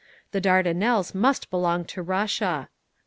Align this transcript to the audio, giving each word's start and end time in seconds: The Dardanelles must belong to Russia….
The 0.31 0.41
Dardanelles 0.41 1.13
must 1.13 1.51
belong 1.51 1.85
to 1.85 2.01
Russia…. 2.01 2.69